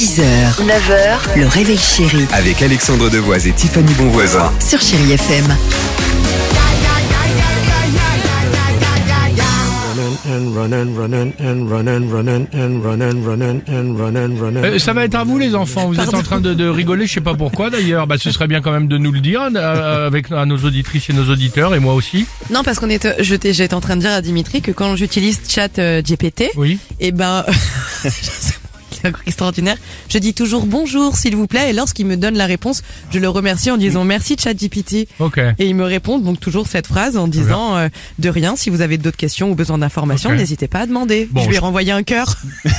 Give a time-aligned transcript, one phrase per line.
[0.00, 0.22] 6h,
[0.64, 4.50] 9h, le réveil chéri Avec Alexandre Devoise et Tiffany Bonvoisin.
[4.58, 5.44] sur Chérie FM.
[10.26, 14.64] and running, running, and running, running, and running, running, and running, running.
[14.64, 17.06] Euh, ça va être à vous les enfants, vous êtes en train de, de rigoler,
[17.06, 19.42] je sais pas pourquoi d'ailleurs, bah, ce serait bien quand même de nous le dire
[19.54, 22.26] euh, avec à nos auditrices et nos auditeurs et moi aussi.
[22.50, 24.96] Non, parce qu'on est, je t'ai- j'étais en train de dire à Dimitri que quand
[24.96, 26.78] j'utilise chat euh, GPT, Oui.
[27.00, 27.44] et ben,
[29.02, 29.76] c'est extraordinaire.
[30.08, 33.28] Je dis toujours bonjour s'il vous plaît et lorsqu'il me donne la réponse, je le
[33.28, 35.08] remercie en disant merci chat GPT.
[35.18, 35.38] Ok.
[35.58, 37.88] Et il me répond donc toujours cette phrase en disant euh,
[38.18, 38.56] de rien.
[38.56, 41.28] Si vous avez d'autres questions ou besoin d'informations, n'hésitez pas à demander.
[41.30, 42.36] Bon, je lui ai je- renvoyé un cœur.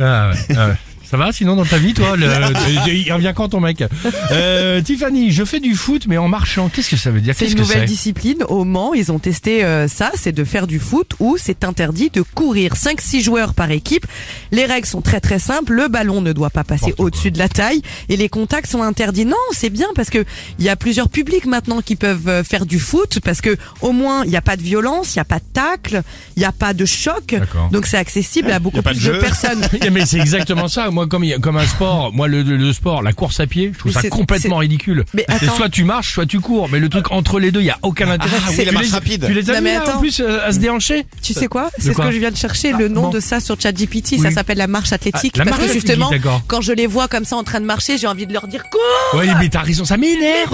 [0.00, 0.74] Ah ouais, ah ouais.
[1.10, 2.26] Ça va sinon dans ta vie toi le,
[2.88, 3.82] Il revient quand ton mec?
[4.30, 6.68] Euh, Tiffany, je fais du foot mais en marchant.
[6.68, 7.34] Qu'est-ce que ça veut dire?
[7.34, 7.86] C'est Qu'est-ce une nouvelle c'est?
[7.86, 8.44] discipline.
[8.48, 12.10] Au Mans, ils ont testé euh, ça, c'est de faire du foot où c'est interdit
[12.10, 14.04] de courir 5-6 joueurs par équipe.
[14.52, 15.72] Les règles sont très très simples.
[15.72, 19.24] Le ballon ne doit pas passer au-dessus de la taille et les contacts sont interdits.
[19.24, 20.26] Non, c'est bien parce que
[20.58, 23.92] il y a plusieurs publics maintenant qui peuvent euh, faire du foot parce que au
[23.92, 26.02] moins il n'y a pas de violence, il n'y a pas de tacle,
[26.36, 27.28] il n'y a pas de choc.
[27.30, 27.70] D'accord.
[27.70, 29.66] Donc c'est accessible à beaucoup plus de personnes.
[29.90, 30.90] mais c'est exactement ça.
[30.98, 34.02] Moi, comme comme un sport, moi le, sport, la course à pied, je trouve ça
[34.08, 35.04] complètement ridicule.
[35.14, 36.68] Mais C'est soit tu marches, soit tu cours.
[36.68, 38.36] Mais le truc entre les deux, il y a aucun intérêt.
[38.48, 39.24] oui, Tu la marche les- rapide.
[39.28, 41.98] Tu les as mis en plus euh, à se déhancher Tu sais quoi C'est ce
[41.98, 43.10] que je viens de chercher, le nom bon.
[43.10, 44.18] de ça sur ChatGPT.
[44.18, 44.34] Ça Oui.
[44.34, 45.34] s'appelle la marche athlétique.
[45.36, 46.10] Ah, la parce marche que justement,
[46.48, 48.64] quand je les vois comme ça en train de marcher, j'ai envie de leur dire
[48.68, 50.52] cours Oui, mais t'as raison, ça m'énerve.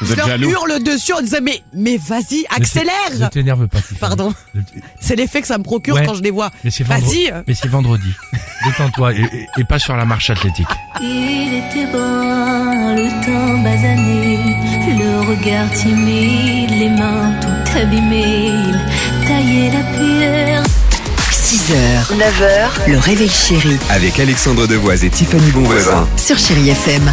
[0.00, 0.50] Vous Je êtes leur jaloux.
[0.50, 3.78] hurle dessus en disant mais, mais vas-y, Ne accélère t'énerve pas.
[3.78, 3.98] Tiffany.
[4.00, 4.34] Pardon.
[5.00, 6.04] C'est l'effet que ça me procure Ouais.
[6.06, 6.50] quand je les vois.
[6.64, 7.30] Mais c'est vendredi.
[7.30, 8.08] Vas-y Mais c'est vendredi.
[8.66, 10.66] Détends-toi et, et- et pas sur la marche athlétique.
[11.00, 14.38] Il était brun, le teint basané,
[14.98, 18.50] le regard timide, les mains tout abîmées.
[18.68, 20.62] Il taillait la pierre.
[21.30, 26.06] 6h, 9h, le réveil chéri Avec Alexandre Devoise et Tiffany Bonvoisin.
[26.16, 27.12] sur Chérie FM.